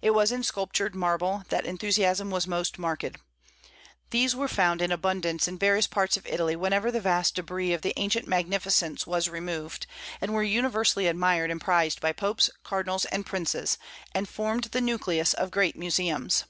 It 0.00 0.12
was 0.12 0.32
in 0.32 0.42
sculptured 0.42 0.94
marbles 0.94 1.42
that 1.50 1.66
enthusiasm 1.66 2.30
was 2.30 2.46
most 2.46 2.78
marked. 2.78 3.18
These 4.08 4.34
were 4.34 4.48
found 4.48 4.80
in 4.80 4.90
abundance 4.90 5.46
in 5.46 5.58
various 5.58 5.86
parts 5.86 6.16
of 6.16 6.26
Italy 6.26 6.56
whenever 6.56 6.90
the 6.90 7.02
vast 7.02 7.36
débris 7.36 7.74
of 7.74 7.82
the 7.82 7.92
ancient 7.98 8.26
magnificence 8.26 9.06
was 9.06 9.28
removed, 9.28 9.86
and 10.22 10.32
were 10.32 10.42
universally 10.42 11.06
admired 11.06 11.50
and 11.50 11.60
prized 11.60 12.00
by 12.00 12.12
popes, 12.12 12.48
cardinals, 12.64 13.04
and 13.04 13.26
princes, 13.26 13.76
and 14.14 14.26
formed 14.26 14.64
the 14.72 14.80
nucleus 14.80 15.34
of 15.34 15.50
great 15.50 15.76
museums. 15.76 16.44